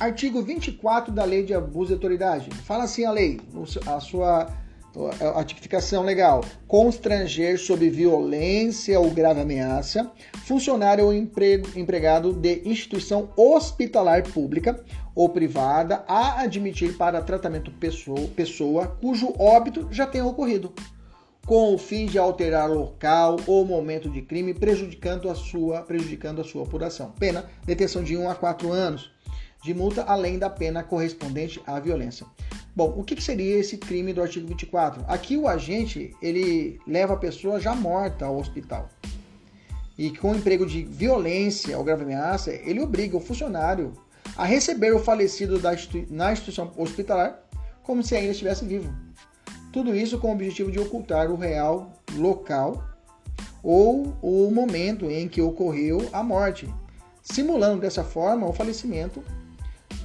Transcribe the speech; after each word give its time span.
Artigo 0.00 0.40
24 0.40 1.12
da 1.12 1.24
Lei 1.24 1.42
de 1.44 1.52
Abuso 1.52 1.88
de 1.88 1.92
Autoridade. 1.92 2.48
Fala 2.64 2.84
assim 2.84 3.04
a 3.04 3.10
lei, 3.10 3.38
a 3.86 4.00
sua 4.00 4.46
a 5.36 5.44
tipificação 5.44 6.02
legal. 6.02 6.42
Constranger 6.66 7.60
sob 7.60 7.88
violência 7.90 8.98
ou 8.98 9.10
grave 9.10 9.42
ameaça 9.42 10.10
funcionário 10.46 11.04
ou 11.04 11.12
empregado 11.12 12.32
de 12.32 12.62
instituição 12.64 13.28
hospitalar 13.36 14.22
pública 14.22 14.82
ou 15.14 15.28
privada 15.28 16.02
a 16.08 16.40
admitir 16.40 16.96
para 16.96 17.20
tratamento 17.20 17.70
pessoa, 17.72 18.26
pessoa 18.34 18.96
cujo 19.02 19.34
óbito 19.38 19.86
já 19.90 20.06
tenha 20.06 20.24
ocorrido, 20.24 20.72
com 21.46 21.74
o 21.74 21.78
fim 21.78 22.06
de 22.06 22.18
alterar 22.18 22.70
local 22.70 23.36
ou 23.46 23.66
momento 23.66 24.08
de 24.08 24.22
crime, 24.22 24.54
prejudicando 24.54 25.28
a 25.28 25.34
sua, 25.34 25.82
prejudicando 25.82 26.40
a 26.40 26.44
sua 26.44 26.62
apuração. 26.62 27.12
Pena, 27.18 27.44
detenção 27.66 28.02
de 28.02 28.16
1 28.16 28.30
a 28.30 28.34
4 28.34 28.72
anos 28.72 29.12
de 29.62 29.74
multa, 29.74 30.02
além 30.04 30.38
da 30.38 30.48
pena 30.48 30.82
correspondente 30.82 31.60
à 31.66 31.78
violência. 31.78 32.26
Bom, 32.74 32.94
o 32.96 33.04
que 33.04 33.20
seria 33.20 33.58
esse 33.58 33.76
crime 33.76 34.12
do 34.12 34.22
artigo 34.22 34.46
24? 34.46 35.04
Aqui 35.08 35.36
o 35.36 35.48
agente 35.48 36.14
ele 36.22 36.80
leva 36.86 37.14
a 37.14 37.18
pessoa 37.18 37.60
já 37.60 37.74
morta 37.74 38.26
ao 38.26 38.38
hospital. 38.38 38.88
E 39.98 40.16
com 40.16 40.32
o 40.32 40.36
emprego 40.36 40.64
de 40.64 40.84
violência 40.84 41.76
ou 41.76 41.84
grave 41.84 42.04
ameaça, 42.04 42.52
ele 42.52 42.80
obriga 42.80 43.16
o 43.16 43.20
funcionário 43.20 43.92
a 44.36 44.44
receber 44.44 44.94
o 44.94 44.98
falecido 44.98 45.58
da 45.58 45.72
na 46.08 46.32
instituição 46.32 46.72
hospitalar 46.76 47.42
como 47.82 48.02
se 48.02 48.14
ainda 48.14 48.30
estivesse 48.30 48.64
vivo. 48.64 48.94
Tudo 49.72 49.94
isso 49.94 50.18
com 50.18 50.28
o 50.28 50.32
objetivo 50.32 50.70
de 50.70 50.78
ocultar 50.78 51.30
o 51.30 51.36
real 51.36 51.92
local 52.16 52.82
ou 53.62 54.16
o 54.22 54.50
momento 54.50 55.10
em 55.10 55.28
que 55.28 55.42
ocorreu 55.42 56.08
a 56.12 56.22
morte, 56.22 56.72
simulando 57.22 57.80
dessa 57.80 58.02
forma 58.02 58.48
o 58.48 58.52
falecimento 58.52 59.22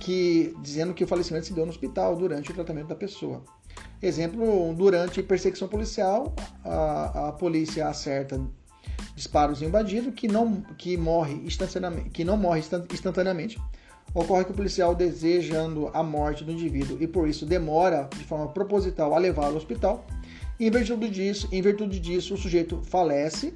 que 0.06 0.56
dizendo 0.62 0.94
que 0.94 1.04
o 1.04 1.08
falecimento 1.08 1.48
se 1.48 1.54
deu 1.54 1.66
no 1.66 1.72
hospital 1.72 2.16
durante 2.16 2.52
o 2.52 2.54
tratamento 2.54 2.90
da 2.90 2.96
pessoa. 2.96 3.42
Exemplo, 4.00 4.72
durante 4.76 5.24
perseguição 5.24 5.68
policial, 5.68 6.32
a, 6.64 7.30
a 7.30 7.32
polícia 7.32 7.88
acerta 7.88 8.40
disparos 9.16 9.64
em 9.64 9.66
um 9.66 9.72
bandido 9.72 10.12
que 10.12 10.28
não, 10.28 10.62
que 10.78 10.96
morre 10.96 11.34
instantaneamente, 11.44 12.12
que 12.12 12.24
não 12.24 12.38
morre 12.38 12.62
instantaneamente. 12.92 13.60
Ocorre 14.14 14.46
que 14.46 14.52
o 14.52 14.54
policial, 14.54 14.94
desejando 14.94 15.90
a 15.92 16.04
morte 16.04 16.44
do 16.44 16.52
indivíduo 16.52 17.02
e 17.02 17.08
por 17.08 17.28
isso 17.28 17.44
demora 17.44 18.08
de 18.16 18.24
forma 18.26 18.48
proposital 18.50 19.16
a 19.16 19.18
levá-lo 19.18 19.54
ao 19.54 19.58
hospital, 19.58 20.06
em 20.60 20.70
virtude 20.70 21.10
disso, 21.10 21.50
em 21.52 21.64
virtude 21.64 22.00
disso 22.00 22.36
o 22.36 22.38
sujeito 22.38 22.80
falece 22.84 23.56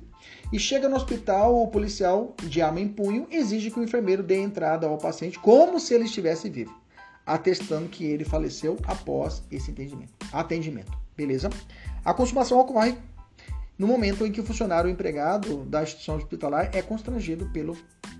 e 0.52 0.60
chega 0.60 0.90
no 0.90 0.96
hospital, 0.96 1.62
o 1.62 1.68
policial, 1.68 2.36
de 2.44 2.62
arma 2.62 2.80
em 2.80 2.88
punho, 2.88 3.28
exige 3.30 3.70
que 3.70 3.80
o 3.80 3.84
enfermeiro 3.84 4.24
dê 4.24 4.42
entrada 4.42 4.88
ao 4.88 4.98
paciente 4.98 5.38
como 5.40 5.80
se 5.80 5.94
ele 5.94 6.06
estivesse 6.06 6.50
vivo, 6.50 6.76
atestando 7.26 7.90
que 7.90 8.06
ele 8.06 8.26
faleceu 8.26 8.78
após 8.88 9.44
esse 9.52 9.74
atendimento. 10.34 10.98
Beleza? 11.16 11.50
A 12.04 12.14
consumação 12.14 12.60
ocorre 12.60 12.98
no 13.78 13.88
momento 13.88 14.26
em 14.26 14.32
que 14.32 14.42
o 14.42 14.44
funcionário 14.44 14.90
empregado 14.90 15.64
da 15.64 15.84
instituição 15.84 16.18
hospitalar 16.18 16.70
é 16.74 16.82
constrangido 16.82 17.46
pelo, 17.54 17.78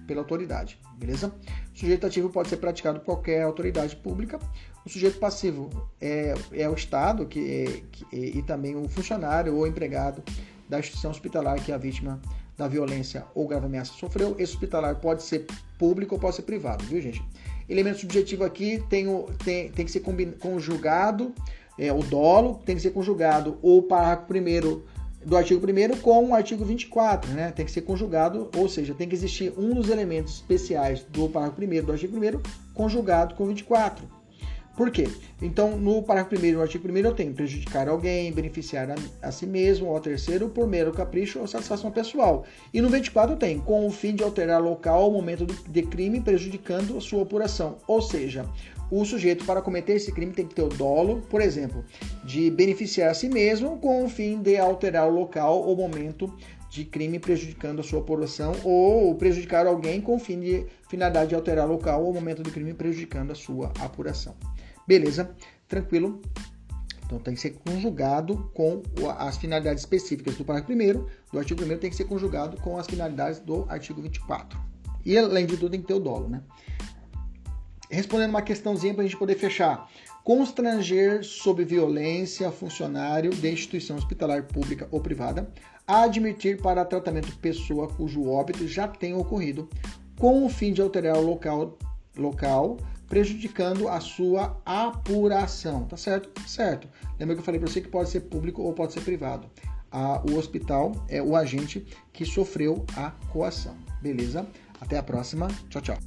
pela 0.08 0.22
autoridade. 0.22 0.80
Beleza? 0.98 1.34
O 1.76 1.78
sujeito 1.78 2.08
ativo 2.08 2.30
pode 2.30 2.48
ser 2.48 2.58
praticado 2.58 3.00
por 3.00 3.06
qualquer 3.06 3.44
autoridade 3.44 3.96
pública. 3.98 4.40
O 4.86 4.90
sujeito 4.90 5.20
passivo 5.20 5.70
é, 6.00 6.34
é 6.54 6.70
o 6.70 6.74
Estado 6.74 7.26
que, 7.26 7.84
que, 7.92 8.06
e 8.16 8.42
também 8.44 8.76
o 8.76 8.88
funcionário 8.88 9.54
ou 9.54 9.68
empregado 9.68 10.24
da 10.70 10.80
instituição 10.80 11.12
hospitalar 11.12 11.62
que 11.64 11.72
a 11.72 11.78
vítima 11.78 12.22
da 12.58 12.68
violência 12.68 13.26
ou 13.34 13.48
grave 13.48 13.66
ameaça 13.66 13.94
sofreu. 13.94 14.36
Esse 14.38 14.54
hospitalar 14.54 14.96
pode 14.96 15.24
ser 15.24 15.48
público 15.78 16.16
ou 16.16 16.22
pode 16.22 16.36
ser 16.36 16.44
privado, 16.44 16.84
viu, 16.86 17.02
gente? 17.02 17.24
Elemento 17.68 18.00
subjetivo 18.00 18.44
aqui 18.44 18.84
tem, 18.90 19.08
o, 19.08 19.28
tem, 19.44 19.72
tem 19.72 19.86
que 19.86 19.92
ser 19.92 20.02
conjugado, 20.40 21.34
é, 21.78 21.92
o 21.94 22.04
dolo 22.04 22.60
tem 22.66 22.76
que 22.76 22.82
ser 22.82 22.92
conjugado 22.92 23.58
o 23.62 23.82
parágrafo 23.82 24.28
primeiro 24.28 24.86
do 25.26 25.36
artigo 25.38 25.66
1 25.66 25.98
com 26.00 26.30
o 26.30 26.34
artigo 26.34 26.66
24, 26.66 27.32
né? 27.32 27.52
Tem 27.52 27.66
que 27.66 27.72
ser 27.72 27.82
conjugado, 27.82 28.50
ou 28.56 28.68
seja, 28.68 28.94
tem 28.94 29.08
que 29.08 29.16
existir 29.16 29.54
um 29.58 29.74
dos 29.74 29.90
elementos 29.90 30.36
especiais 30.36 31.04
do 31.04 31.30
parágrafo 31.30 31.62
1 31.62 31.86
do 31.86 31.92
artigo 31.92 32.18
1 32.18 32.42
conjugado 32.74 33.36
com 33.36 33.46
24. 33.46 34.19
Por 34.80 34.92
quê? 34.92 35.10
Então, 35.42 35.78
no 35.78 36.02
parágrafo 36.02 36.42
1 36.42 36.54
no 36.54 36.62
artigo 36.62 36.90
1 36.90 36.98
eu 37.00 37.14
tenho 37.14 37.34
prejudicar 37.34 37.90
alguém, 37.90 38.32
beneficiar 38.32 38.90
a, 38.90 38.96
a, 39.22 39.30
si 39.30 39.46
mesmo 39.46 39.88
ou 39.88 39.94
ao 39.94 40.00
terceiro 40.00 40.48
por 40.48 40.70
mero 40.70 40.94
capricho 40.94 41.38
ou 41.38 41.48
satisfação 41.48 41.92
pessoal. 41.92 42.46
E 42.74 42.80
no 42.80 42.88
24 42.88 43.34
eu 43.34 43.38
tenho 43.38 43.62
com 43.62 43.86
o 43.86 43.92
fim 43.92 44.16
de 44.16 44.24
alterar 44.24 44.64
local 44.64 45.02
ou 45.02 45.12
momento 45.12 45.46
de 45.46 45.82
crime 45.82 46.22
prejudicando 46.22 46.96
a 46.98 47.02
sua 47.02 47.24
apuração. 47.24 47.76
Ou 47.90 48.02
seja, 48.02 48.46
o 48.90 49.04
sujeito 49.04 49.44
para 49.44 49.62
cometer 49.62 49.98
esse 49.98 50.14
crime 50.14 50.32
tem 50.32 50.48
que 50.48 50.56
ter 50.56 50.64
o 50.64 50.70
dolo, 50.70 51.22
por 51.30 51.42
exemplo, 51.42 51.84
de 52.24 52.50
beneficiar 52.50 53.12
a 53.12 53.14
si 53.14 53.28
mesmo 53.28 53.80
com 53.80 54.06
o 54.06 54.08
fim 54.08 54.42
de 54.42 54.56
alterar 54.56 55.10
o 55.10 55.14
local 55.14 55.62
ou 55.62 55.76
momento 55.76 56.34
de 56.70 56.86
crime 56.86 57.20
prejudicando 57.20 57.80
a 57.80 57.84
sua 57.84 58.00
apuração 58.00 58.54
ou 58.64 59.16
prejudicar 59.16 59.66
alguém 59.66 60.00
com 60.00 60.20
fim 60.20 60.40
de 60.40 60.66
finalidade 60.88 61.30
de 61.30 61.36
alterar 61.36 61.68
local 61.68 62.04
ou 62.04 62.14
momento 62.14 62.44
do 62.44 62.52
crime 62.52 62.74
prejudicando 62.74 63.32
a 63.32 63.36
sua 63.36 63.74
apuração. 63.80 64.36
Beleza? 64.88 65.36
Tranquilo? 65.68 66.22
Então 67.06 67.18
tem 67.18 67.34
que 67.34 67.42
ser 67.42 67.56
conjugado 67.66 68.52
com 68.54 68.84
as 69.18 69.36
finalidades 69.38 69.82
específicas 69.82 70.36
do 70.36 70.46
parágrafo 70.46 70.72
1 70.74 71.06
do 71.32 71.40
artigo 71.40 71.64
1 71.64 71.78
tem 71.80 71.90
que 71.90 71.96
ser 71.96 72.04
conjugado 72.04 72.56
com 72.58 72.78
as 72.78 72.86
finalidades 72.86 73.40
do 73.40 73.66
artigo 73.68 74.00
24. 74.00 74.60
E 75.04 75.18
além 75.18 75.48
de 75.48 75.58
tudo 75.58 75.72
tem 75.72 75.82
que 75.82 75.88
ter 75.88 75.96
o 75.96 76.00
dolo, 76.00 76.30
né? 76.30 76.44
Respondendo 77.90 78.30
uma 78.30 78.42
questãozinha 78.42 78.94
para 78.94 79.04
a 79.04 79.08
gente 79.08 79.18
poder 79.18 79.36
fechar. 79.36 79.90
Constranger 80.24 81.24
sob 81.24 81.64
violência 81.66 82.52
funcionário 82.52 83.32
de 83.32 83.52
instituição 83.52 83.98
hospitalar 83.98 84.44
pública 84.44 84.88
ou 84.92 85.02
privada 85.02 85.52
a 85.88 86.04
admitir 86.04 86.62
para 86.62 86.86
tratamento 86.86 87.36
pessoa 87.38 87.88
cujo 87.88 88.30
óbito 88.30 88.68
já 88.68 88.88
tenha 88.88 89.18
ocorrido, 89.18 89.68
com 90.20 90.46
o 90.46 90.50
fim 90.50 90.72
de 90.72 90.82
alterar 90.82 91.18
o 91.18 91.26
local, 91.26 91.80
local 92.16 92.78
prejudicando 93.08 93.90
a 93.90 94.00
sua 94.00 94.62
apuração. 94.64 95.86
Tá 95.86 95.98
certo? 95.98 96.30
Certo. 96.48 96.88
Lembra 97.20 97.36
que 97.36 97.42
eu 97.42 97.46
falei 97.46 97.60
para 97.60 97.70
você 97.70 97.82
que 97.82 97.90
pode 97.90 98.10
ser 98.10 98.22
público 98.22 98.62
ou 98.62 98.72
pode 98.72 98.94
ser 98.94 99.02
privado. 99.02 99.50
o 100.32 100.38
hospital 100.38 100.92
é 101.10 101.20
o 101.22 101.36
agente 101.36 101.86
que 102.14 102.24
sofreu 102.24 102.86
a 102.96 103.10
coação. 103.32 103.76
Beleza? 104.00 104.48
Até 104.80 104.98
a 104.98 105.04
próxima. 105.04 105.48
Tchau, 105.70 105.82
tchau. 105.82 105.98